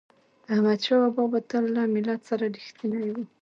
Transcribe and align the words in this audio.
احمدشاه 0.53 0.99
بابا 1.15 1.23
به 1.31 1.39
تل 1.49 1.63
له 1.75 1.83
ملت 1.95 2.21
سره 2.29 2.43
رښتینی 2.57 3.09
و. 3.13 3.17